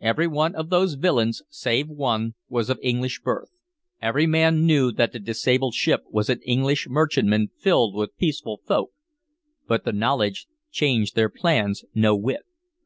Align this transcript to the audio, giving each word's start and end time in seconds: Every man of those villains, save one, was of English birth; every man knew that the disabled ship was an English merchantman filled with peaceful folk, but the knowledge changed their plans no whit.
Every 0.00 0.26
man 0.26 0.54
of 0.54 0.70
those 0.70 0.94
villains, 0.94 1.42
save 1.50 1.86
one, 1.86 2.32
was 2.48 2.70
of 2.70 2.78
English 2.82 3.20
birth; 3.20 3.50
every 4.00 4.26
man 4.26 4.64
knew 4.64 4.90
that 4.92 5.12
the 5.12 5.18
disabled 5.18 5.74
ship 5.74 6.00
was 6.08 6.30
an 6.30 6.40
English 6.46 6.88
merchantman 6.88 7.48
filled 7.58 7.94
with 7.94 8.16
peaceful 8.16 8.62
folk, 8.66 8.92
but 9.68 9.84
the 9.84 9.92
knowledge 9.92 10.46
changed 10.70 11.14
their 11.14 11.28
plans 11.28 11.84
no 11.94 12.16
whit. 12.16 12.44